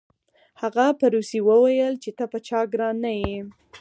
هغه 0.61 0.85
په 0.99 1.05
روسي 1.13 1.39
وویل 1.49 1.93
چې 2.03 2.09
ته 2.17 2.25
په 2.31 2.37
چا 2.47 2.59
ګران 2.71 2.95
نه 3.03 3.11
یې 3.21 3.37